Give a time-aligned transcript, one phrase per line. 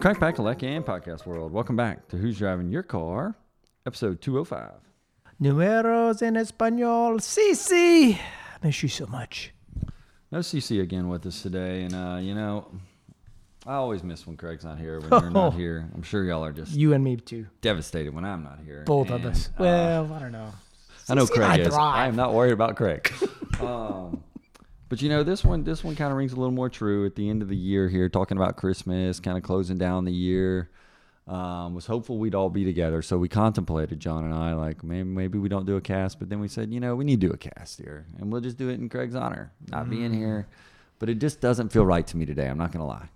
[0.00, 1.52] What's crack pack and podcast world?
[1.52, 3.34] Welcome back to Who's Driving Your Car,
[3.84, 4.70] episode 205.
[5.40, 7.20] Numeros en español.
[7.20, 8.16] Sí, sí.
[8.62, 9.52] Miss you so much.
[10.30, 12.68] No CC again with us today, and uh, you know,
[13.66, 15.00] I always miss when Craig's not here.
[15.00, 17.48] When you're not here, I'm sure y'all are just You and me too.
[17.60, 18.84] devastated when I'm not here.
[18.86, 19.48] Both of us.
[19.48, 20.52] uh, well, I don't know.
[21.08, 21.74] I know CC and I Craig is.
[21.74, 23.12] I am not worried about Craig.
[23.60, 24.22] um,
[24.88, 27.14] but you know, this one, this one kind of rings a little more true at
[27.14, 30.70] the end of the year here, talking about Christmas, kind of closing down the year.
[31.26, 35.06] Um, was hopeful we'd all be together, so we contemplated John and I, like maybe
[35.06, 37.26] maybe we don't do a cast, but then we said, you know, we need to
[37.26, 40.46] do a cast here, and we'll just do it in Craig's honor, not being here.
[40.98, 42.48] But it just doesn't feel right to me today.
[42.48, 43.10] I'm not gonna lie,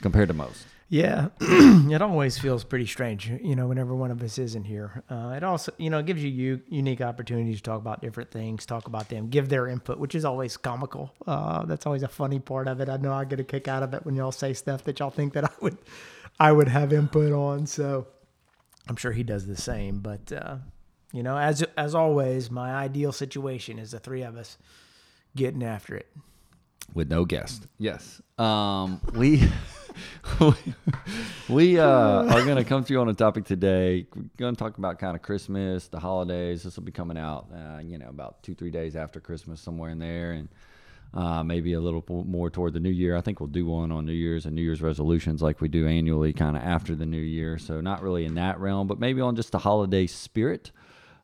[0.00, 0.66] compared to most.
[0.90, 5.02] Yeah, it always feels pretty strange, you know, whenever one of us isn't here.
[5.10, 8.66] Uh, it also, you know, gives you, you unique opportunities to talk about different things,
[8.66, 11.12] talk about them, give their input, which is always comical.
[11.26, 12.88] Uh, that's always a funny part of it.
[12.90, 15.10] I know I get a kick out of it when y'all say stuff that y'all
[15.10, 15.78] think that I would,
[16.38, 17.66] I would have input on.
[17.66, 18.06] So
[18.86, 20.00] I'm sure he does the same.
[20.00, 20.58] But uh,
[21.12, 24.58] you know, as as always, my ideal situation is the three of us
[25.34, 26.06] getting after it.
[26.92, 27.66] with no guest.
[27.78, 28.20] Yes.
[28.38, 29.42] Um, we
[31.48, 34.06] we uh, are going to come to you on a topic today.
[34.14, 36.62] We're going to talk about kind of Christmas, the holidays.
[36.62, 39.90] This will be coming out, uh, you know, about two three days after Christmas, somewhere
[39.90, 40.48] in there, and
[41.14, 43.16] uh, maybe a little more toward the new year.
[43.16, 45.86] I think we'll do one on New Year's and New Year's resolutions like we do
[45.86, 47.58] annually, kind of after the new year.
[47.58, 50.72] So not really in that realm, but maybe on just the holiday spirit.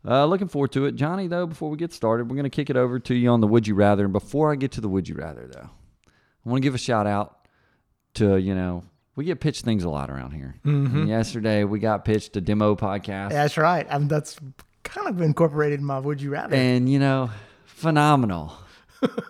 [0.06, 1.26] Uh, looking forward to it, Johnny.
[1.26, 3.46] Though before we get started, we're going to kick it over to you on the
[3.48, 4.04] Would You Rather.
[4.04, 5.68] And before I get to the Would You Rather, though,
[6.06, 7.39] I want to give a shout out
[8.14, 8.84] to you know
[9.16, 10.54] we get pitched things a lot around here.
[10.64, 13.86] And yesterday we got pitched a demo podcast, That's right.
[13.90, 14.38] I mean, that's
[14.82, 16.56] kind of incorporated in my would you rather.
[16.56, 17.30] and you know,
[17.66, 18.52] phenomenal.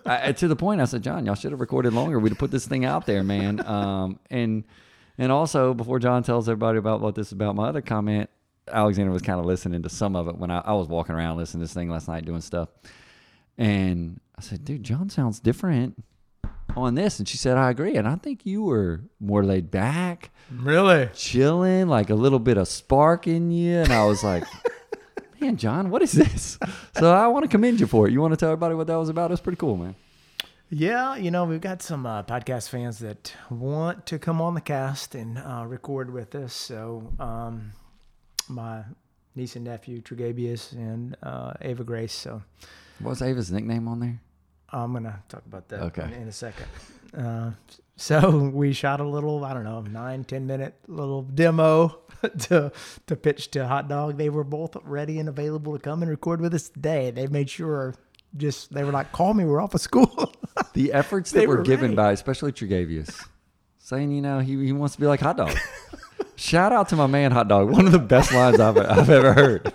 [0.05, 2.19] I, to the point, I said, John, y'all should have recorded longer.
[2.19, 3.59] We'd have put this thing out there, man.
[3.67, 4.63] Um, and
[5.17, 8.29] and also before John tells everybody about what this is about, my other comment,
[8.71, 11.37] Alexandra was kind of listening to some of it when I, I was walking around
[11.37, 12.69] listening to this thing last night doing stuff,
[13.57, 16.03] and I said, dude, John sounds different
[16.75, 20.31] on this, and she said, I agree, and I think you were more laid back
[20.51, 21.09] Really?
[21.13, 23.77] chilling, like a little bit of spark in you.
[23.77, 24.43] And I was like,
[25.41, 26.57] man, John, what is this?
[26.97, 28.11] So I want to commend you for it.
[28.11, 29.31] You want to tell everybody what that was about?
[29.31, 29.95] It's pretty cool, man.
[30.69, 34.61] Yeah, you know, we've got some uh, podcast fans that want to come on the
[34.61, 36.53] cast and uh, record with us.
[36.53, 37.73] So, um,
[38.47, 38.83] my
[39.35, 42.13] niece and nephew, Tregabius and uh, Ava Grace.
[42.13, 42.41] So,
[42.99, 44.21] What's Ava's nickname on there?
[44.71, 46.03] I'm going to talk about that Okay.
[46.03, 46.65] in, in a second.
[47.17, 47.51] Uh,
[47.97, 51.99] so, we shot a little, I don't know, nine, ten minute little demo
[52.39, 52.71] to,
[53.05, 54.17] to pitch to Hot Dog.
[54.17, 57.11] They were both ready and available to come and record with us today.
[57.11, 57.93] They made sure
[58.37, 60.33] just, they were like, call me, we're off of school.
[60.73, 61.95] The efforts that were, were given ready.
[61.95, 63.25] by, especially Tregavius,
[63.77, 65.57] saying, you know, he, he wants to be like Hot Dog.
[66.35, 67.69] Shout out to my man, Hot Dog.
[67.71, 69.73] One of the best lines I've, I've ever heard.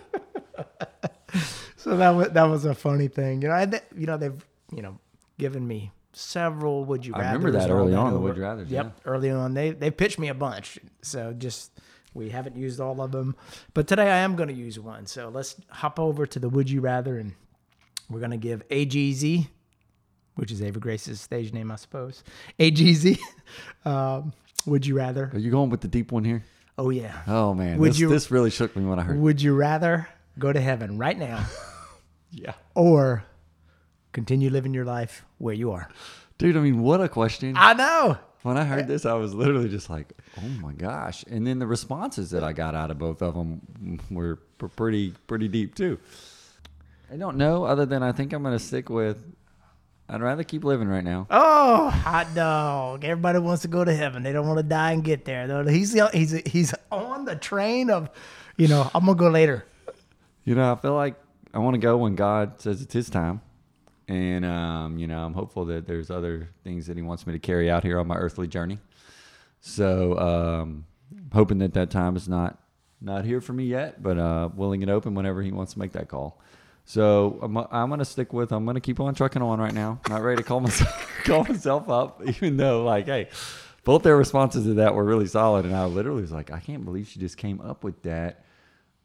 [1.77, 3.55] So that was that was a funny thing, you know.
[3.55, 3.63] I,
[3.97, 4.99] you know they've you know
[5.39, 9.01] given me several would you I remember that early on, the would you rathers, Yep,
[9.05, 10.79] early on they they pitched me a bunch.
[11.03, 11.73] So just
[12.15, 13.37] we haven't used all of them,
[13.75, 15.05] but today I am going to use one.
[15.07, 17.35] So let's hop over to the would you rather, and
[18.09, 19.47] we're going to give AGZ,
[20.37, 22.25] which is Ava Grace's stage name, I suppose.
[22.59, 23.19] AGZ.
[23.85, 24.33] um,
[24.65, 25.31] would you rather?
[25.35, 26.43] Are you going with the deep one here?
[26.79, 27.21] Oh yeah.
[27.27, 27.79] Oh, man.
[27.79, 30.09] Would this, you- this really shook me when I heard Would you rather
[30.39, 31.45] go to heaven right now?
[32.33, 32.53] Yeah.
[32.75, 33.25] or
[34.17, 35.89] continue living your life where you are.
[36.39, 37.55] Dude, I mean, what a question.
[37.57, 38.19] I know.
[38.43, 41.67] When I heard this, I was literally just like, "Oh my gosh!" And then the
[41.67, 44.37] responses that I got out of both of them were
[44.77, 45.99] pretty pretty deep too.
[47.13, 49.23] I don't know, other than I think I'm going to stick with
[50.09, 51.27] I'd rather keep living right now.
[51.31, 53.05] Oh, hot dog!
[53.05, 54.23] Everybody wants to go to heaven.
[54.23, 55.49] They don't want to die and get there.
[55.49, 58.09] Though he's he's he's on the train of,
[58.57, 59.67] you know, I'm gonna go later.
[60.45, 61.17] You know, I feel like
[61.53, 63.41] I want to go when God says it's His time,
[64.09, 67.39] and um, you know, I'm hopeful that there's other things that He wants me to
[67.39, 68.79] carry out here on my earthly journey.
[69.61, 70.87] So, um,
[71.33, 72.59] hoping that that time is not
[73.01, 75.93] not here for me yet, but uh, willing and open whenever He wants to make
[75.93, 76.41] that call.
[76.85, 78.53] So I'm, I'm gonna stick with.
[78.53, 80.01] I'm gonna keep on trucking on right now.
[80.09, 83.29] Not ready to call myself call myself up, even though like, hey,
[83.83, 86.85] both their responses to that were really solid, and I literally was like, I can't
[86.85, 88.45] believe she just came up with that.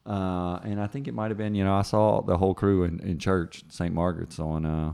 [0.06, 2.84] Uh, and I think it might have been, you know, I saw the whole crew
[2.84, 3.94] in, in church, St.
[3.94, 4.94] Margaret's on uh,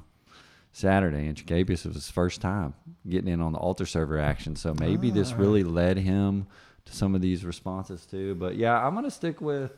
[0.73, 2.73] Saturday, and Jacabius was his first time
[3.07, 4.55] getting in on the altar server action.
[4.55, 6.47] So maybe this really led him
[6.85, 8.35] to some of these responses too.
[8.35, 9.71] But yeah, I'm gonna stick with.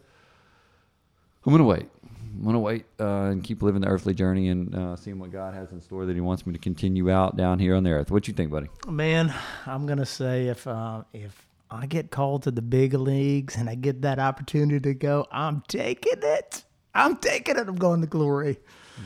[1.46, 1.88] I'm gonna wait.
[2.36, 5.54] I'm gonna wait uh, and keep living the earthly journey and uh, seeing what God
[5.54, 8.12] has in store that He wants me to continue out down here on the earth.
[8.12, 8.68] What you think, buddy?
[8.88, 9.34] Man,
[9.66, 13.76] I'm gonna say if uh, if I get called to the big leagues and I
[13.76, 16.64] get that opportunity to go, I'm taking it.
[16.96, 17.68] I'm taking it.
[17.68, 18.58] I'm going to glory.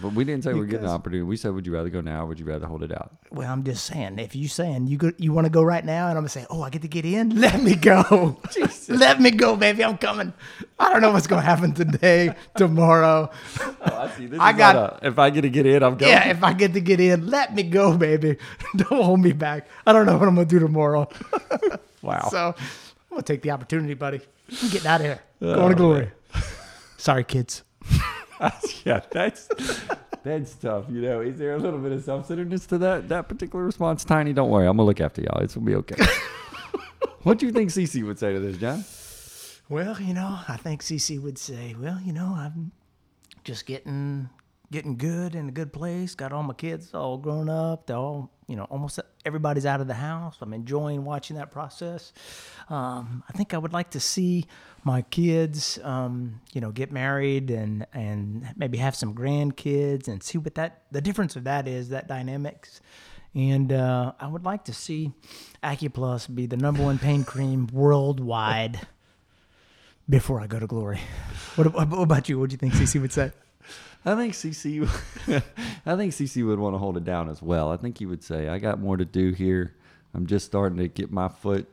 [0.02, 1.22] But we didn't say we're getting an opportunity.
[1.24, 3.12] We said, would you rather go now or would you rather hold it out?
[3.32, 6.08] Well, I'm just saying, if you saying you go, you want to go right now,
[6.08, 7.30] and I'm gonna say, oh, I get to get in.
[7.42, 8.40] Let me go.
[8.90, 9.84] Let me go, baby.
[9.84, 10.34] I'm coming.
[10.80, 13.30] I don't know what's gonna happen today, tomorrow.
[13.62, 14.26] Oh, I see.
[14.26, 16.12] This I is got- a- if I get to get in, I'm going.
[16.12, 18.38] Yeah, if I get to get in, let me go, baby.
[18.76, 19.68] Don't hold me back.
[19.86, 21.08] I don't know what I'm gonna do tomorrow.
[22.04, 22.28] Wow.
[22.30, 24.22] So I'm gonna take the opportunity, buddy.
[24.62, 25.20] I'm getting out of here.
[25.42, 26.12] Oh, Going to glory.
[26.98, 27.64] Sorry, kids.
[28.86, 29.50] yeah, that's
[30.24, 30.86] that's tough.
[30.90, 34.06] You know, is there a little bit of self-centeredness to that that particular response?
[34.06, 35.42] Tiny, don't worry, I'm gonna look after y'all.
[35.42, 36.02] It's gonna be okay.
[37.24, 38.86] what do you think Cece would say to this, John?
[39.68, 42.72] Well, you know, I think CC would say, well, you know, I'm
[43.44, 44.30] just getting
[44.72, 46.16] getting good in a good place.
[46.16, 47.88] Got all my kids all grown up.
[47.88, 50.38] They're all, you know, almost everybody's out of the house.
[50.42, 52.14] I'm enjoying watching that process.
[52.70, 54.46] Um, I think I would like to see
[54.84, 60.38] my kids, um, you know, get married and and maybe have some grandkids and see
[60.38, 62.82] what that the difference of that is that dynamics.
[63.36, 65.12] And uh, I would like to see
[65.64, 68.80] AccuPlus be the number one pain cream worldwide
[70.08, 71.00] before I go to glory.
[71.56, 72.40] What, what about you?
[72.40, 73.32] What do you think CC would say?
[74.06, 74.84] I think CC,
[75.86, 77.72] I think CC would want to hold it down as well.
[77.72, 79.76] I think he would say, "I got more to do here.
[80.14, 81.68] I'm just starting to get my foot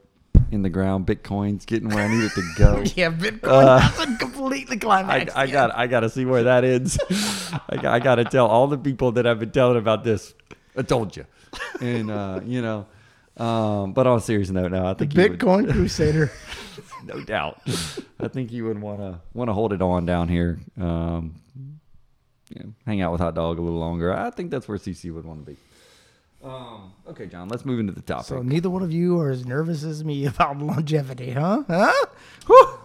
[0.52, 1.06] in the ground.
[1.06, 5.26] Bitcoin's getting where I need it to go." Yeah, Bitcoin hasn't completely I.
[5.34, 6.98] I got I got to see where that ends.
[7.68, 10.32] I, got- I got to tell all the people that I've been telling about this.
[10.76, 11.26] I told you,
[11.80, 12.86] and uh, you know.
[13.36, 16.30] Um, but on a serious note, now I think you would- Bitcoin Crusader.
[17.04, 17.60] no doubt.
[18.20, 20.60] I think you would want to want to hold it on down here.
[20.80, 21.34] Um,
[22.50, 24.12] you know, hang out with Hot Dog a little longer.
[24.14, 25.56] I think that's where CC would want to be.
[26.42, 27.48] Um, okay, John.
[27.48, 28.26] Let's move into the topic.
[28.26, 31.64] So neither one of you are as nervous as me about longevity, huh?
[31.68, 32.06] Huh?
[32.46, 32.78] Whew.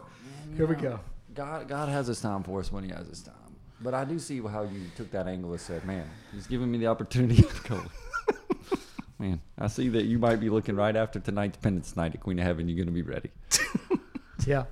[0.57, 0.99] Here we go.
[1.33, 3.33] God, God has His time for us when He has His time.
[3.81, 6.77] But I do see how you took that angle and said, "Man, He's giving me
[6.77, 7.81] the opportunity to go."
[9.19, 12.37] Man, I see that you might be looking right after tonight's Penance Night at Queen
[12.39, 12.67] of Heaven.
[12.67, 13.31] You're going to be ready.
[14.45, 14.65] Yeah.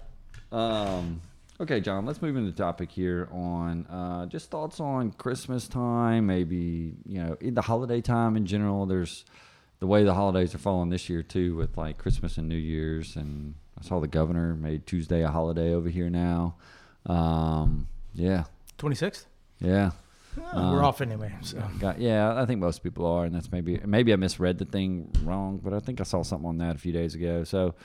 [0.52, 1.22] Um,
[1.64, 6.28] okay, John, let's move into the topic here on uh, just thoughts on Christmas time,
[6.28, 8.86] maybe, you know, in the holiday time in general.
[8.86, 9.24] There's
[9.80, 13.16] the way the holidays are falling this year, too, with like Christmas and New Year's.
[13.16, 16.56] And I saw the governor made Tuesday a holiday over here now.
[17.06, 18.44] Um, yeah,
[18.78, 19.26] 26th?
[19.60, 19.92] yeah.
[20.36, 21.34] We're off anyway.
[21.42, 21.62] So.
[21.80, 25.12] Got, yeah, I think most people are, and that's maybe maybe I misread the thing
[25.24, 27.44] wrong, but I think I saw something on that a few days ago.
[27.44, 27.76] So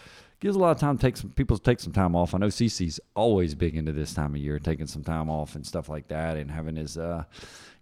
[0.41, 2.35] gives a lot of time to take some people take some time off.
[2.35, 5.67] I know CC's always big into this time of year, taking some time off and
[5.67, 7.25] stuff like that, and having his uh,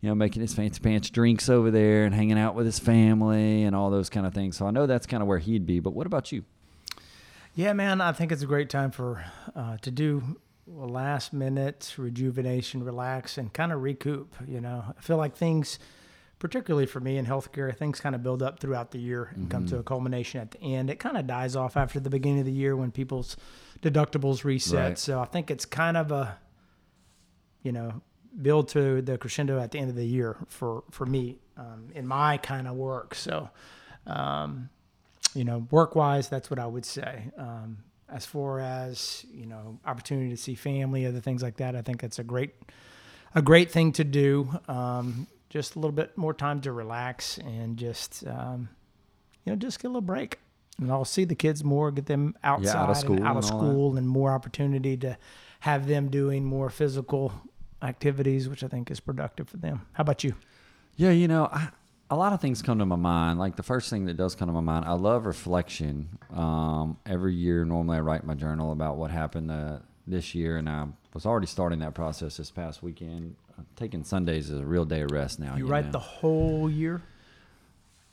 [0.01, 3.65] you know, making his fancy pants drinks over there and hanging out with his family
[3.65, 4.57] and all those kind of things.
[4.57, 5.81] So I know that's kind of where he'd be.
[5.81, 6.45] But what about you?
[7.55, 12.83] Yeah, man, I think it's a great time for uh, to do last minute rejuvenation,
[12.83, 14.35] relax, and kind of recoup.
[14.47, 15.79] You know, I feel like things,
[16.39, 19.67] particularly for me in healthcare, things kind of build up throughout the year and come
[19.67, 20.91] to a culmination at the end.
[20.91, 23.37] It kind of dies off after the beginning of the year when people's
[23.83, 24.81] deductibles reset.
[24.81, 24.99] Right.
[24.99, 26.39] So I think it's kind of a,
[27.63, 28.03] you know,
[28.43, 32.07] build to the crescendo at the end of the year for for me um, in
[32.07, 33.15] my kind of work.
[33.15, 33.51] So.
[34.07, 34.71] Um,
[35.35, 37.31] you know, work wise, that's what I would say.
[37.37, 41.83] Um, as far as you know, opportunity to see family, other things like that, I
[41.83, 42.55] think it's a great,
[43.35, 44.59] a great thing to do.
[44.69, 48.69] Um, just a little bit more time to relax and just, um,
[49.45, 50.39] you know, just get a little break.
[50.79, 53.61] And I'll see the kids more, get them outside school and out of and all
[53.61, 55.17] school, and more opportunity to
[55.61, 57.33] have them doing more physical
[57.81, 59.87] activities, which I think is productive for them.
[59.93, 60.35] How about you?
[60.97, 61.69] Yeah, you know, I
[62.11, 63.39] a lot of things come to my mind.
[63.39, 66.19] Like the first thing that does come to my mind, I love reflection.
[66.35, 70.69] Um, every year, normally I write my journal about what happened uh, this year, and
[70.69, 73.35] I was already starting that process this past weekend.
[73.59, 75.57] I'm taking Sundays as a real day of rest now.
[75.57, 75.93] You write know.
[75.93, 77.03] the whole year.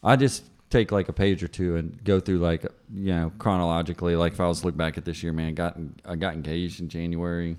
[0.03, 4.15] I just take like a page or two and go through like you know chronologically.
[4.15, 6.79] Like if I was to look back at this year, man, got I got engaged
[6.81, 7.57] in January,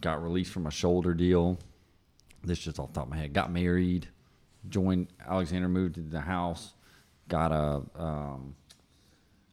[0.00, 1.58] got released from a shoulder deal.
[2.42, 3.32] This just off the top of my head.
[3.32, 4.08] Got married,
[4.68, 6.74] joined Alexandra, moved to the house,
[7.28, 8.54] got a um,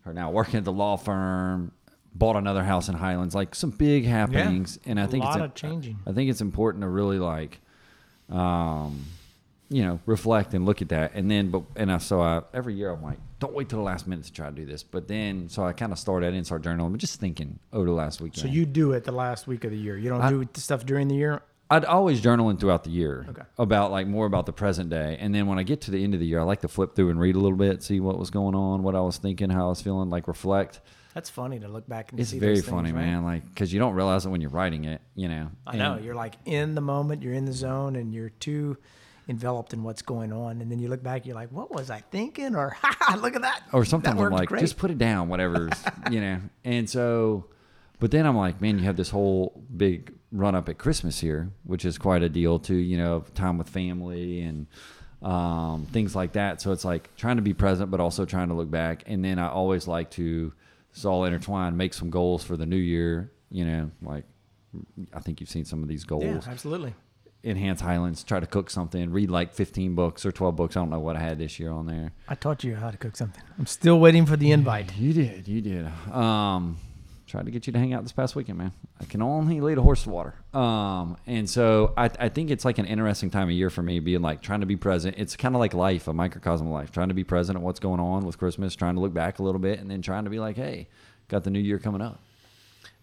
[0.02, 1.72] her now working at the law firm.
[2.16, 5.56] Bought another house in Highlands, like some big happenings, and I think lot it's of
[5.56, 5.98] changing.
[6.06, 7.60] I think it's important to really like,
[8.30, 9.04] um,
[9.70, 11.14] you know, reflect and look at that.
[11.16, 13.84] And then, but, and I, so I, every year I'm like, don't wait till the
[13.84, 14.84] last minute to try to do this.
[14.84, 17.86] But then, so I kind of started, I didn't start journaling, but just thinking over
[17.86, 18.48] the last weekend.
[18.48, 19.98] So you do it the last week of the year.
[19.98, 21.42] You don't I- do stuff during the year.
[21.76, 23.42] I'd always journaling throughout the year Okay.
[23.58, 25.18] about like more about the present day.
[25.20, 26.96] And then when I get to the end of the year, I like to flip
[26.96, 29.50] through and read a little bit, see what was going on, what I was thinking,
[29.50, 30.82] how I was feeling, like reflect.
[31.14, 32.40] That's funny to look back and It's see.
[32.40, 33.06] very those things, funny, right?
[33.06, 33.24] man.
[33.24, 35.50] Like, cause you don't realize it when you're writing it, you know?
[35.68, 38.78] I know And- you're like in the moment, you're in the zone, and you're too
[39.30, 40.60] enveloped in what's going on.
[40.62, 43.36] And then you look back, you're like, "What was I thinking?" Or "Ha, ha, look
[43.38, 44.60] at that!" or That sometimes I'm like, great.
[44.60, 45.72] just put it down, whatever's,
[46.12, 46.40] you know.
[46.66, 47.46] And so,
[48.04, 51.54] but then I'm like, man, you have this whole big run up at Christmas here,
[51.64, 54.68] which is quite a deal too, you know, time with family and
[55.22, 56.60] um, things like that.
[56.60, 59.04] So it's like trying to be present, but also trying to look back.
[59.08, 60.52] And then I always like to,
[60.92, 64.26] it's all intertwined, make some goals for the new year, you know, like
[65.14, 66.96] I think you've seen some of these goals yeah, absolutely.
[67.46, 70.76] enhance Highlands, try to cook something, read like 15 books or 12 books.
[70.76, 72.12] I don't know what I had this year on there.
[72.28, 73.42] I taught you how to cook something.
[73.58, 74.94] I'm still waiting for the invite.
[74.98, 75.90] You did, you did.
[76.12, 76.78] Um,
[77.34, 78.72] tried to get you to hang out this past weekend, man.
[79.02, 80.36] I can only lead a horse to water.
[80.54, 84.00] Um, and so I, I think it's like an interesting time of year for me,
[84.00, 85.16] being like trying to be present.
[85.18, 87.80] It's kind of like life, a microcosm of life, trying to be present at what's
[87.80, 90.30] going on with Christmas, trying to look back a little bit, and then trying to
[90.30, 90.88] be like, hey,
[91.28, 92.20] got the new year coming up.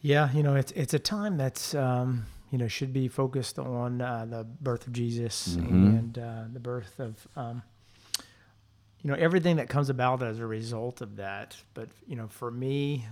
[0.00, 4.00] Yeah, you know, it's it's a time that's um, you know should be focused on
[4.00, 5.98] uh, the birth of Jesus Mhm.
[5.98, 7.62] and uh, the birth of um,
[9.02, 11.56] you know everything that comes about as a result of that.
[11.74, 13.06] But you know, for me,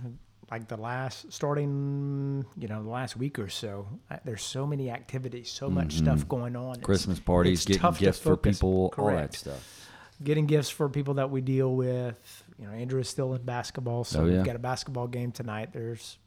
[0.51, 4.89] like the last starting you know the last week or so, I, there's so many
[4.89, 6.05] activities, so much mm-hmm.
[6.05, 6.71] stuff going on.
[6.71, 9.35] It's- Christmas parties, it's getting tough gifts for people, all that Correct.
[9.35, 9.89] stuff.
[10.23, 12.43] getting gifts for people that we deal with.
[12.57, 14.37] You know, Andrew is still in basketball, so Oh, yeah.
[14.37, 15.69] we've got a basketball game tonight.
[15.71, 16.17] There's,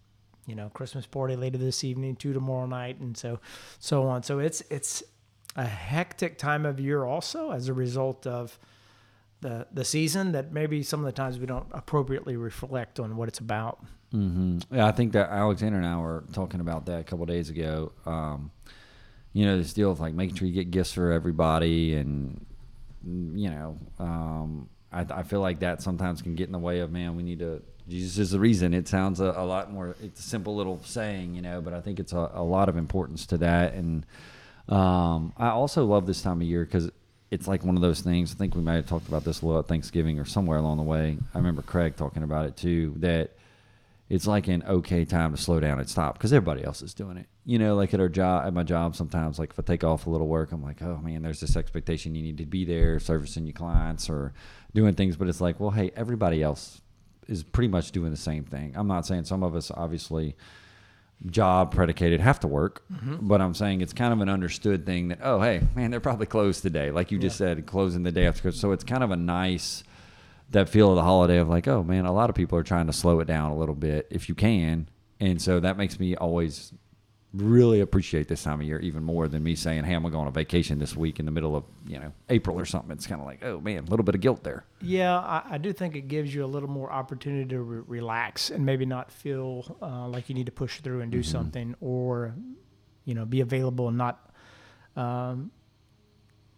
[0.46, 3.38] you know, Christmas party later this evening, two tomorrow night, and so,
[3.78, 4.22] so on.
[4.22, 5.02] So it's it's
[5.56, 8.58] a hectic time of year, also as a result of
[9.42, 10.32] the the season.
[10.32, 13.84] That maybe some of the times we don't appropriately reflect on what it's about.
[14.10, 17.50] hmm Yeah, I think that Alexandra and I were talking about that a couple days
[17.50, 17.92] ago.
[18.06, 18.50] Um,
[19.34, 22.44] you know, this deal of like making sure you get gifts for everybody, and
[23.04, 26.90] you know, um, I, I feel like that sometimes can get in the way of
[26.90, 27.16] man.
[27.16, 27.62] We need to.
[27.88, 28.74] Jesus is the reason.
[28.74, 29.96] It sounds a, a lot more.
[30.00, 32.76] It's a simple little saying, you know, but I think it's a, a lot of
[32.76, 33.74] importance to that.
[33.74, 34.06] And
[34.68, 36.90] um, I also love this time of year because
[37.32, 38.30] it's like one of those things.
[38.30, 40.76] I think we might have talked about this a little at Thanksgiving or somewhere along
[40.76, 41.16] the way.
[41.34, 42.92] I remember Craig talking about it too.
[42.98, 43.30] That
[44.10, 47.16] it's like an okay time to slow down and stop because everybody else is doing
[47.16, 47.26] it.
[47.46, 50.06] You know, like at our job, at my job, sometimes like if I take off
[50.06, 53.00] a little work, I'm like, oh man, there's this expectation you need to be there
[53.00, 54.34] servicing your clients or
[54.74, 55.16] doing things.
[55.16, 56.82] But it's like, well, hey, everybody else
[57.28, 58.74] is pretty much doing the same thing.
[58.76, 60.36] I'm not saying some of us obviously
[61.26, 63.16] job predicated have to work, mm-hmm.
[63.20, 66.26] but I'm saying it's kind of an understood thing that oh hey man they're probably
[66.26, 68.50] closed today, like you just said, closing the day after.
[68.50, 69.84] So it's kind of a nice
[70.50, 72.86] that feel of the holiday of like oh man a lot of people are trying
[72.86, 74.88] to slow it down a little bit if you can,
[75.20, 76.72] and so that makes me always
[77.34, 80.20] really appreciate this time of year even more than me saying hey I'm gonna go
[80.20, 82.90] on a vacation this week in the middle of you know April or something.
[82.90, 84.64] It's kind of like oh man a little bit of guilt there.
[84.80, 88.50] Yeah, I, I do think it gives you a little more opportunity to re- relax
[88.50, 92.34] and maybe not feel uh, like you need to push through and do something, or
[93.04, 94.30] you know, be available and not,
[94.96, 95.50] um,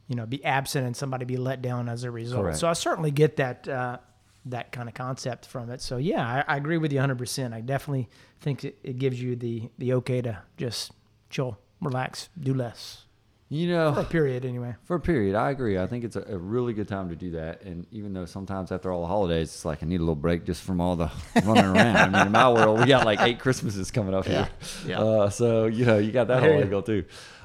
[0.08, 2.42] you know, be absent and somebody be let down as a result.
[2.42, 2.58] Correct.
[2.58, 3.98] So I certainly get that uh,
[4.46, 5.80] that kind of concept from it.
[5.80, 7.16] So yeah, I, I agree with you 100.
[7.18, 8.08] percent I definitely
[8.40, 10.92] think it, it gives you the the okay to just
[11.30, 13.04] chill, relax, do less
[13.48, 14.74] You know for a period anyway.
[14.84, 15.78] For a period, I agree.
[15.78, 17.62] I think it's a, a really good time to do that.
[17.62, 20.44] And even though sometimes after all the holidays, it's like I need a little break
[20.44, 21.10] just from all the
[21.44, 21.96] running around.
[21.96, 24.48] I mean, in my world, we got like eight Christmases coming up here.
[24.86, 25.00] Yeah.
[25.00, 27.04] Uh, so you know, you got that whole angle too.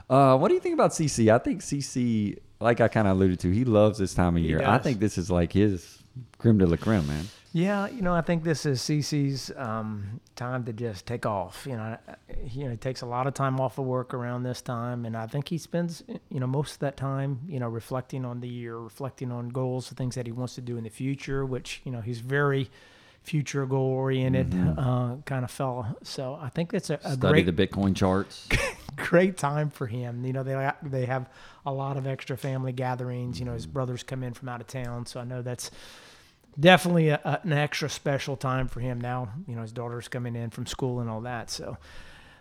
[0.09, 1.31] Uh, what do you think about CC?
[1.31, 4.49] I think CC, like I kind of alluded to, he loves this time of He
[4.49, 4.63] year.
[4.65, 5.98] I think this is like his
[6.37, 7.25] creme de la creme, man.
[7.51, 11.65] Yeah, you know, I think this is Cece's um, time to just take off.
[11.67, 11.97] You know,
[12.43, 15.03] he, you know, he takes a lot of time off of work around this time,
[15.05, 18.39] and I think he spends, you know, most of that time, you know, reflecting on
[18.41, 21.43] the year, reflecting on goals, the things that he wants to do in the future.
[21.43, 22.69] Which you know, he's very
[23.23, 25.95] future goal oriented uh, kind of fella.
[26.03, 28.47] So I think it's a, a Study great the Bitcoin charts.
[29.09, 30.23] great time for him.
[30.23, 31.29] You know, they they have
[31.65, 33.39] a lot of extra family gatherings.
[33.39, 35.71] You know, his brothers come in from out of town, so I know that's
[36.59, 39.29] definitely a, a- an extra special time for him now.
[39.47, 41.49] You know, his daughter's coming in from school and all that.
[41.49, 41.77] So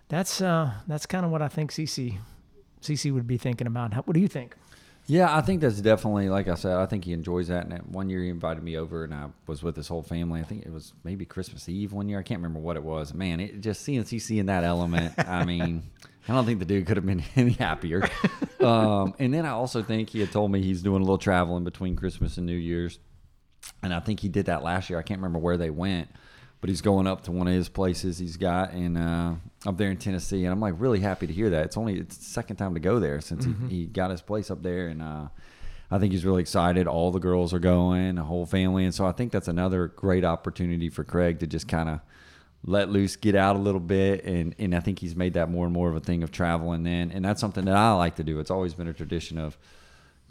[0.08, 2.18] that's uh, that's kind of what I think CC
[2.82, 3.94] CC would be thinking about.
[3.94, 4.54] How, what do you think?
[5.10, 6.76] Yeah, I think that's definitely like I said.
[6.76, 7.66] I think he enjoys that.
[7.66, 10.40] And one year he invited me over, and I was with his whole family.
[10.40, 12.18] I think it was maybe Christmas Eve one year.
[12.18, 13.14] I can't remember what it was.
[13.14, 15.14] Man, it just seeing in that element.
[15.16, 15.82] I mean,
[16.28, 18.06] I don't think the dude could have been any happier.
[18.60, 21.64] Um, and then I also think he had told me he's doing a little traveling
[21.64, 22.98] between Christmas and New Year's,
[23.82, 24.98] and I think he did that last year.
[24.98, 26.08] I can't remember where they went.
[26.60, 29.90] But he's going up to one of his places he's got in uh, up there
[29.90, 31.66] in Tennessee, and I'm like really happy to hear that.
[31.66, 34.50] It's only it's the second time to go there since he, he got his place
[34.50, 35.28] up there, and uh,
[35.90, 36.88] I think he's really excited.
[36.88, 40.24] All the girls are going, the whole family, and so I think that's another great
[40.24, 42.00] opportunity for Craig to just kind of
[42.64, 45.64] let loose, get out a little bit, and and I think he's made that more
[45.64, 46.82] and more of a thing of traveling.
[46.82, 48.40] Then, and that's something that I like to do.
[48.40, 49.56] It's always been a tradition of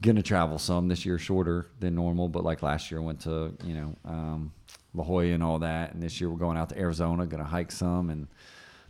[0.02, 3.54] gonna travel some this year shorter than normal but like last year I went to
[3.64, 4.52] you know um,
[4.98, 7.72] La Jolla and all that and this year we're going out to Arizona gonna hike
[7.72, 8.28] some and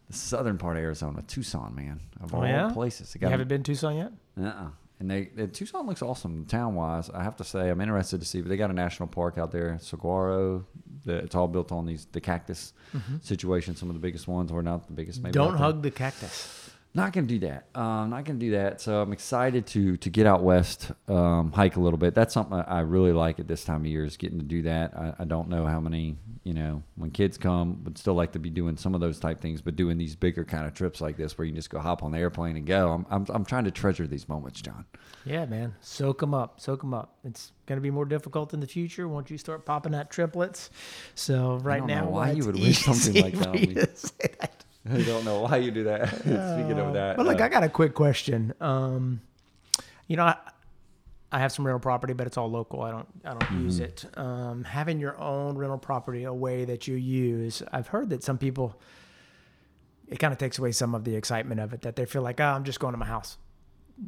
[0.08, 2.70] the southern part of Arizona Tucson man of oh, all yeah?
[2.72, 3.16] places.
[3.20, 4.12] You haven't been to Tucson yet?
[4.42, 4.70] uh-uh.
[5.00, 8.26] and they, they Tucson looks awesome town wise I have to say I'm interested to
[8.26, 10.66] see but they got a national park out there Saguaro
[11.06, 13.18] the, it's all built on these the cactus mm-hmm.
[13.22, 16.67] situation some of the biggest ones or not the biggest maybe Don't hug the cactus.
[16.98, 17.68] Not gonna do that.
[17.76, 18.82] Um, not gonna do that.
[18.82, 22.16] So I'm excited to to get out west, um, hike a little bit.
[22.16, 24.98] That's something I really like at this time of year is getting to do that.
[24.98, 28.40] I, I don't know how many you know when kids come, would still like to
[28.40, 31.18] be doing some of those type things, but doing these bigger kind of trips like
[31.18, 32.90] this where you can just go hop on the airplane and go.
[32.92, 34.84] I'm I'm, I'm trying to treasure these moments, John.
[35.24, 35.76] Yeah, man.
[35.82, 36.60] Soak them up.
[36.60, 37.14] Soak them up.
[37.24, 40.72] It's going to be more difficult in the future once you start popping out triplets.
[41.14, 45.06] So right don't know now, why you would wish something like that for on you
[45.06, 45.06] me.
[45.06, 45.12] to say that.
[45.12, 46.10] I don't know why you do that.
[46.54, 48.54] Speaking of that, But look, uh, I got a quick question.
[48.62, 49.22] Um,
[50.08, 50.36] you know, I,
[51.32, 52.82] I have some rental property, but it's all local.
[52.82, 53.64] I don't I don't Mm-hmm.
[53.66, 54.06] use it.
[54.16, 58.38] Um, having your own rental property, a way that you use, I've heard that some
[58.38, 58.80] people,
[60.08, 61.82] it kind of takes away some of the excitement of it.
[61.82, 63.38] That they feel like, oh, I'm just going to my house.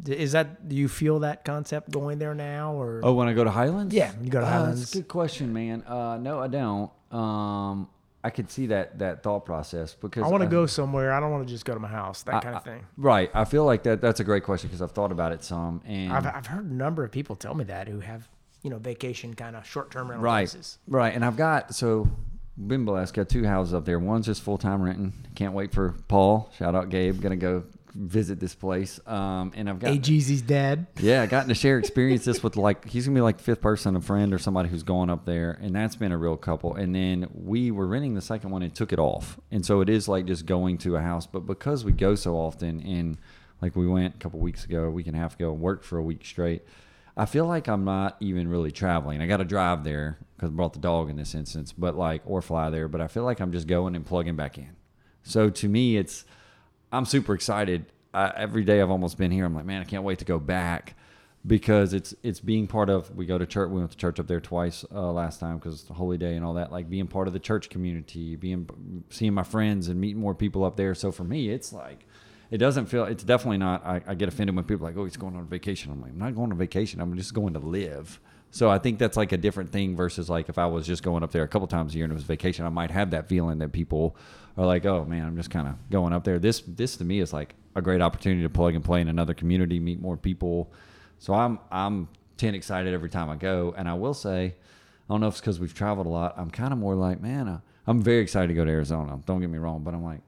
[0.07, 3.01] Is that do you feel that concept going there now or?
[3.03, 3.93] Oh, when I go to Highlands?
[3.93, 4.79] Yeah, you go to Uh, Highlands.
[4.81, 5.81] That's a good question, man.
[5.83, 6.91] Uh, no, I don't.
[7.11, 7.89] Um,
[8.23, 11.13] I could see that that thought process because I want to go somewhere.
[11.13, 12.23] I don't want to just go to my house.
[12.23, 12.85] That I- kind of thing.
[12.97, 13.31] Right.
[13.33, 14.01] I feel like that.
[14.01, 15.81] That's a great question because I've thought about it some.
[15.85, 18.27] And I've I've heard a number of people tell me that who have
[18.61, 20.79] you know vacation kind of short term rental right, places.
[20.87, 21.13] right.
[21.13, 22.09] And I've got so
[22.57, 23.13] been blessed.
[23.13, 23.99] Got two houses up there.
[23.99, 25.13] One's just full time renting.
[25.35, 26.51] Can't wait for Paul.
[26.57, 27.21] Shout out Gabe.
[27.21, 28.99] Gonna go visit this place.
[29.05, 30.87] Um, and I've got AGZ's dad.
[30.99, 34.01] Yeah, I gotten to share experiences with like he's gonna be like fifth person, a
[34.01, 36.75] friend or somebody who's going up there, and that's been a real couple.
[36.75, 39.89] And then we were renting the second one and took it off, and so it
[39.89, 41.27] is like just going to a house.
[41.27, 43.17] But because we go so often, and
[43.61, 45.85] like we went a couple weeks ago, a week and a half ago, and worked
[45.85, 46.63] for a week straight,
[47.17, 49.21] I feel like I'm not even really traveling.
[49.21, 52.21] I got to drive there because I brought the dog in this instance, but like
[52.25, 52.87] or fly there.
[52.87, 54.75] But I feel like I'm just going and plugging back in.
[55.23, 56.25] So to me, it's
[56.91, 57.85] I'm super excited.
[58.13, 59.45] I, every day I've almost been here.
[59.45, 60.95] I'm like, man, I can't wait to go back
[61.45, 63.15] because it's it's being part of.
[63.15, 63.69] We go to church.
[63.69, 66.55] We went to church up there twice uh, last time because holy day and all
[66.55, 66.71] that.
[66.71, 68.67] Like being part of the church community, being
[69.09, 70.95] seeing my friends and meeting more people up there.
[70.95, 72.05] So for me, it's like.
[72.51, 73.03] It doesn't feel.
[73.03, 73.85] It's definitely not.
[73.85, 76.13] I, I get offended when people are like, "Oh, he's going on vacation." I'm like,
[76.13, 76.99] "I'm not going on vacation.
[76.99, 78.19] I'm just going to live."
[78.51, 81.23] So I think that's like a different thing versus like if I was just going
[81.23, 83.27] up there a couple times a year and it was vacation, I might have that
[83.27, 84.15] feeling that people
[84.57, 87.19] are like, "Oh man, I'm just kind of going up there." This this to me
[87.19, 90.71] is like a great opportunity to plug and play in another community, meet more people.
[91.19, 92.07] So I'm I'm
[92.37, 94.55] ten excited every time I go, and I will say,
[95.09, 96.33] I don't know if it's because we've traveled a lot.
[96.37, 99.19] I'm kind of more like, man, uh, I'm very excited to go to Arizona.
[99.25, 100.21] Don't get me wrong, but I'm like,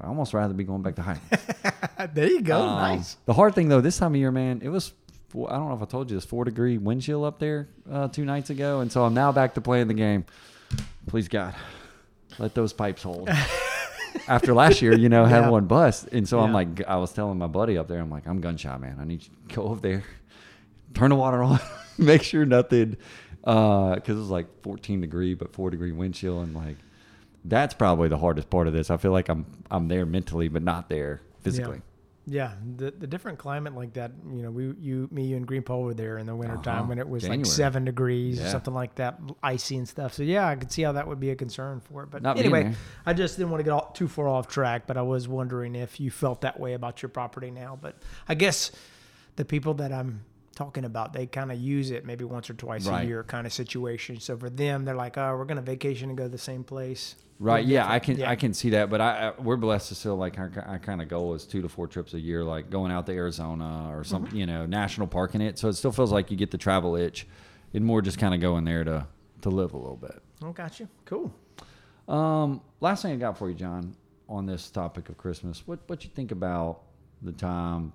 [0.00, 2.14] I'd almost rather be going back to Highlands.
[2.14, 2.60] there you go.
[2.60, 3.16] Um, nice.
[3.26, 4.92] The hard thing though, this time of year, man, it was.
[5.28, 7.68] Four, I don't know if I told you this four degree wind chill up there
[7.90, 10.24] uh, two nights ago, and so I'm now back to playing the game.
[11.06, 11.54] Please God,
[12.38, 13.28] let those pipes hold.
[14.26, 15.50] After last year, you know, had Yeah.
[15.50, 18.26] one bust, and so I'm like, I was telling my buddy up there, I'm like,
[18.26, 18.96] I'm gun shy, man.
[19.00, 20.02] I need you to go over there,
[20.94, 21.60] turn the water on,
[21.98, 22.96] make sure nothing,
[23.40, 26.76] because it was like 14 degree, but four degree wind chill, and like
[27.44, 28.90] that's probably the hardest part of this.
[28.90, 31.82] I feel like I'm I'm there mentally, but not there physically.
[32.30, 34.12] Yeah, the the different climate like that.
[34.30, 36.88] You know, we you me you and Green Paul were there in the wintertime Uh-huh.
[36.90, 37.38] when it was January.
[37.44, 38.50] like seven degrees or Yeah.
[38.50, 40.12] something like that, icy and stuff.
[40.12, 42.10] So yeah, I could see how that would be a concern for it.
[42.10, 42.74] But Not anyway.
[43.06, 44.86] I just didn't want to get all, too far off track.
[44.86, 47.78] But I was wondering if you felt that way about your property now.
[47.80, 47.96] But
[48.28, 48.72] I guess
[49.36, 50.20] the people that I'm
[50.58, 53.04] talking about, they kind of use it maybe once or twice Right.
[53.04, 54.18] a year kind of situation.
[54.18, 56.64] So for them, they're like, oh, we're going to vacation and go to the same
[56.64, 57.14] place.
[57.38, 57.64] Right.
[57.64, 58.28] Yeah, I can Yeah.
[58.28, 61.00] I can see that, but I, I we're blessed to still like our, our kind
[61.00, 64.02] of goal is two to four trips a year, like going out to Arizona or
[64.02, 64.36] some Mm-hmm.
[64.36, 65.56] you know national park in it.
[65.56, 67.28] So it still feels like you get the travel itch,
[67.72, 69.06] and more just kind of going there to
[69.42, 70.20] to live a little bit.
[70.42, 70.88] Oh, got you.
[71.04, 71.32] Cool.
[72.08, 73.94] Um, last thing I got for you, John,
[74.28, 76.80] on this topic of Christmas, what what you think about
[77.22, 77.92] the time,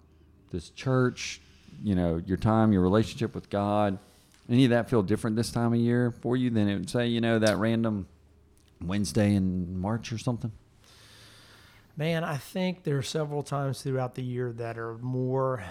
[0.52, 1.42] this church,
[1.82, 3.98] you know, your time, your relationship with God,
[4.50, 7.08] any of that feel different this time of year for you than it would say,
[7.08, 8.08] you know, that random
[8.82, 10.52] Wednesday in March or something?
[11.96, 15.64] Man, I think there are several times throughout the year that are more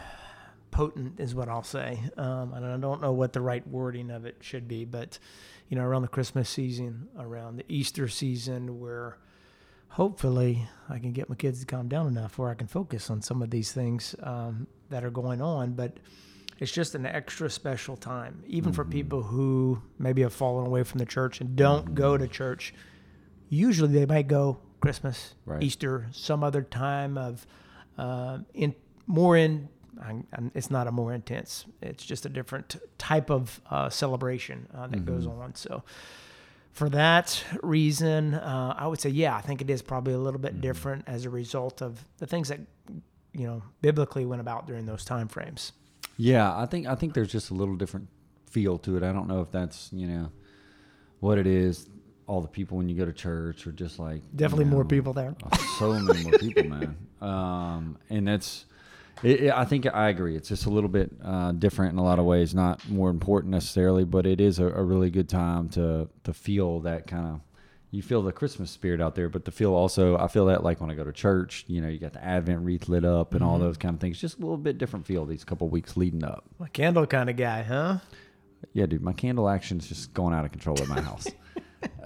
[0.70, 2.00] potent, is what I'll say.
[2.16, 5.18] Um, and I don't know what the right wording of it should be, but
[5.68, 9.18] you know, around the Christmas season, around the Easter season, where
[9.88, 13.20] hopefully I can get my kids to calm down enough where I can focus on
[13.20, 15.72] some of these things um, that are going on.
[15.72, 15.98] But
[16.58, 20.98] it's just an extra special time, even for people who maybe have fallen away from
[20.98, 22.72] the church and don't go to church.
[23.48, 25.62] Usually they might go Christmas, Right.
[25.62, 27.46] Easter, some other time of
[27.98, 28.74] uh, in
[29.06, 29.68] more in.
[30.00, 31.66] I- I'm- It's not a more intense.
[31.82, 35.54] It's just a different type of uh, celebration uh, that goes on.
[35.54, 35.82] So,
[36.72, 40.40] for that reason, uh, I would say, yeah, I think it is probably a little
[40.40, 42.60] bit different as a result of the things that
[43.32, 45.72] you know biblically went about during those time frames.
[46.16, 48.08] Yeah, I think I think there's just a little different
[48.50, 49.02] feel to it.
[49.02, 50.30] I don't know if that's you know
[51.20, 51.88] what it is.
[52.28, 55.12] All the people when you go to church are just like Definitely you more people
[55.12, 55.34] there.
[55.78, 56.96] so many more people, man.
[57.22, 58.64] Um, and that's,
[59.22, 60.34] it, it, I think I agree.
[60.34, 62.52] It's just a little bit uh, different in a lot of ways.
[62.52, 66.80] Not more important necessarily, but it is a, a really good time to to feel
[66.80, 67.40] that kind of.
[67.92, 70.80] You feel the Christmas spirit out there, but to feel also, I feel that like
[70.80, 73.44] when I go to church, you know, you got the Advent wreath lit up and
[73.44, 74.18] all those kind of things.
[74.18, 76.42] Just a little bit different feel these couple weeks leading up.
[76.58, 77.98] A candle kind of guy, huh?
[78.72, 81.26] Yeah, dude, my candle action's just going out of control at my house.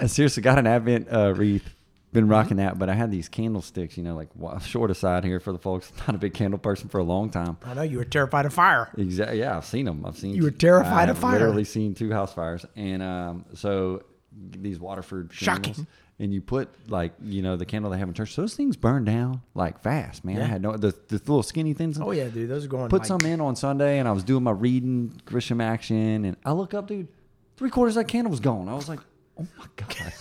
[0.01, 1.73] I seriously got an Advent uh, wreath.
[2.13, 4.29] Been rocking that, but I had these candlesticks, you know, like
[4.63, 5.93] short aside here for the folks.
[6.09, 7.59] Not a big candle person for a long time.
[7.65, 8.91] I know you were terrified of fire.
[8.99, 9.39] Exactly.
[9.39, 10.05] Yeah, I've seen them.
[10.05, 10.35] I've seen.
[10.35, 11.35] You were terrified I of fire.
[11.39, 14.03] Literally seen two house fires, and um, so
[14.37, 15.75] these Waterford Shocking.
[15.75, 15.87] candles,
[16.19, 18.37] and you put like you know the candle they have in church.
[18.37, 20.41] Those things burn down like fast, man.
[20.41, 21.99] I had no the, the little skinny things.
[22.01, 22.89] Oh yeah, dude, those are going.
[22.89, 26.37] put like, some in on Sunday, and I was doing my reading Grisham action, and
[26.45, 27.09] I look up, dude,
[27.57, 28.69] three quarters of that candle was gone.
[28.69, 29.01] I was like,
[29.39, 30.13] oh my god,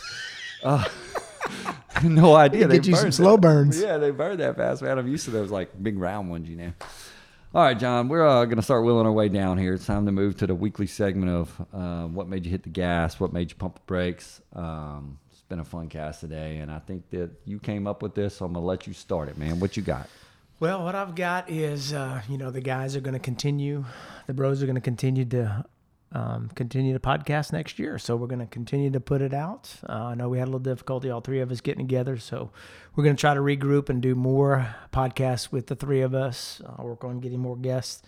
[0.63, 0.83] uh,
[2.03, 2.67] no idea.
[2.67, 3.81] Get you some slow that- burns.
[3.81, 4.97] Yeah, they burn that fast, man.
[4.97, 6.73] I'm used to those like big round ones, you know.
[7.55, 9.75] All right, John, we're uh, going to start wheeling our way down here.
[9.75, 12.69] It's time to move to the weekly segment of uh, what made you hit the
[12.69, 14.41] gas, what made you pump the brakes.
[14.51, 18.13] Um, it's been a fun cast today, and I think that you came up with
[18.13, 19.61] this, so I'm going to let you start it, man.
[19.61, 20.09] What you got?
[20.59, 23.85] Well, what I've got is, uh, you know, the guys are going to continue,
[24.27, 25.63] the bros are going to continue to
[26.15, 27.99] um, continue to podcast next year.
[27.99, 29.69] So we're going to continue to put it out.
[29.87, 32.15] Uh, I know we had a little difficulty, all three of us getting together.
[32.15, 32.51] So
[32.95, 36.61] we're going to try to regroup and do more podcasts with the three of us.
[36.65, 38.01] Uh, work on getting more guests.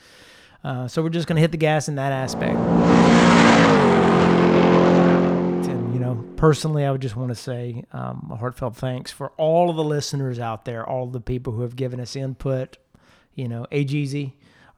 [0.64, 2.58] Uh, so we're just going to hit the gas in that aspect.
[5.68, 9.34] And, you know, personally, I would just want to say um, a heartfelt thanks for
[9.36, 12.78] all of the listeners out there, all the people who have given us input,
[13.36, 14.32] you know, AGZ,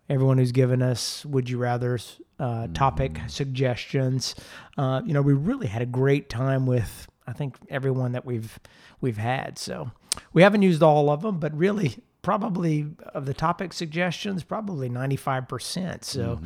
[0.10, 4.36] everyone who's given us would you rather's, uh, topic suggestions.
[4.78, 8.60] Uh, you know, we really had a great time with, I think, everyone that we've
[9.02, 9.58] we've had.
[9.58, 9.92] So
[10.34, 16.04] we haven't used all of them, but really, probably of the topic suggestions, probably 95%.
[16.04, 16.40] So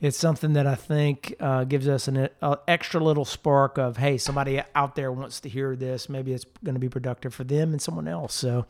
[0.00, 4.18] it's something that I think uh, gives us an a extra little spark of, hey,
[4.18, 6.08] somebody out there wants to hear this.
[6.08, 8.34] Maybe it's going to be productive for them and someone else.
[8.34, 8.66] So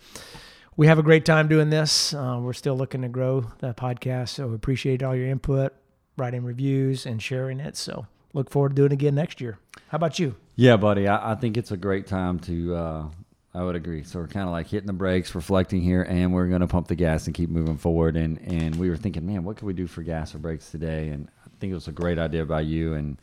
[0.77, 2.15] we have a great time doing this.
[2.15, 4.31] Uh, we're still looking to grow the podcast.
[4.31, 5.75] So we appreciate all your input,
[6.17, 7.77] writing reviews, and sharing it.
[7.77, 9.59] So look forward to doing it again next year.
[9.89, 10.35] How about you?
[10.57, 11.07] Yeah, buddy.
[11.09, 12.75] I, I think it's a great time to.
[12.75, 13.09] Uh,
[13.55, 14.03] I would agree.
[14.03, 16.89] So we're kind of like hitting the brakes, reflecting here, and we're going to pump
[16.89, 18.17] the gas and keep moving forward.
[18.17, 21.09] And and we were thinking, man, what can we do for gas or brakes today?
[21.09, 22.93] And I think it was a great idea by you.
[22.95, 23.17] And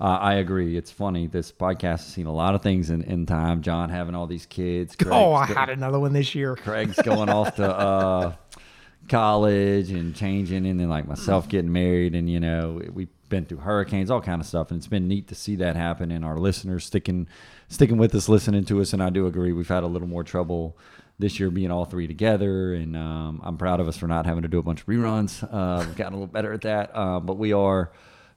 [0.00, 0.76] uh, I agree.
[0.76, 1.26] It's funny.
[1.28, 3.62] This podcast has seen a lot of things in, in time.
[3.62, 4.96] John having all these kids.
[5.06, 6.56] oh, I Craig's go- had another one this year.
[6.56, 8.32] Craig's going off to uh,
[9.08, 13.58] college and changing, and then like myself getting married, and you know we've been through
[13.58, 16.38] hurricanes, all kind of stuff, and it's been neat to see that happen, and our
[16.38, 17.26] listeners sticking
[17.68, 20.24] sticking with us, listening to us, and I do agree we've had a little more
[20.24, 20.76] trouble
[21.18, 22.74] this year being all three together.
[22.74, 25.42] And um, I'm proud of us for not having to do a bunch of reruns.
[25.42, 26.90] Uh, we've gotten a little better at that.
[26.94, 27.92] Uh, but we are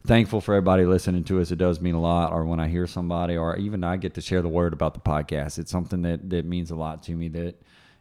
[0.06, 1.50] thankful for everybody listening to us.
[1.50, 2.32] It does mean a lot.
[2.32, 5.00] Or when I hear somebody, or even I get to share the word about the
[5.00, 7.60] podcast, it's something that, that means a lot to me that,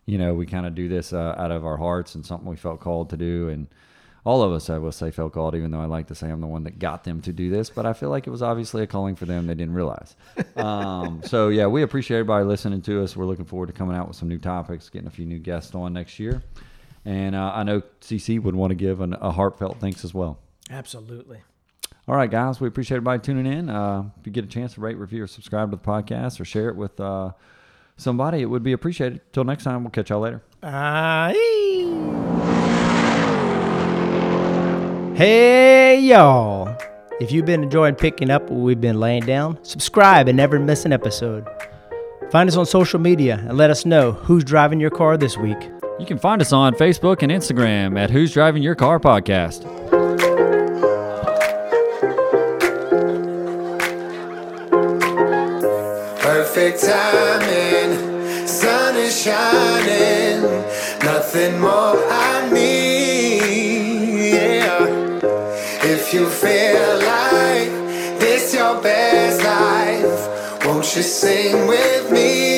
[0.09, 2.55] you know, we kind of do this uh, out of our hearts and something we
[2.55, 3.49] felt called to do.
[3.49, 3.67] And
[4.25, 6.41] all of us, I will say, felt called, even though I like to say I'm
[6.41, 7.69] the one that got them to do this.
[7.69, 10.15] But I feel like it was obviously a calling for them they didn't realize.
[10.55, 13.15] Um, so, yeah, we appreciate everybody listening to us.
[13.15, 15.73] We're looking forward to coming out with some new topics, getting a few new guests
[15.73, 16.43] on next year.
[17.05, 20.37] And uh, I know CC would want to give an, a heartfelt thanks as well.
[20.69, 21.39] Absolutely.
[22.09, 23.69] All right, guys, we appreciate everybody tuning in.
[23.69, 26.45] Uh, if you get a chance to rate, review, or subscribe to the podcast or
[26.45, 27.31] share it with uh,
[27.99, 29.21] somebody, it would be appreciated.
[29.33, 30.41] Till next time, we'll catch y'all later.
[30.63, 31.33] Uh,
[35.15, 36.75] hey, y'all.
[37.19, 40.85] If you've been enjoying picking up what we've been laying down, subscribe and never miss
[40.85, 41.45] an episode.
[42.31, 45.69] Find us on social media and let us know who's driving your car this week.
[45.99, 49.78] You can find us on Facebook and Instagram at Who's Driving Your Car Podcast.
[56.59, 60.41] Perfect timing, sun is shining,
[61.01, 64.33] nothing more I need.
[64.33, 64.85] Yeah.
[65.83, 67.71] If you feel like
[68.19, 72.48] this your best life, won't you sing with me?